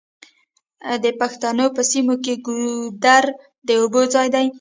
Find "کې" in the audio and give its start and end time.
2.23-2.33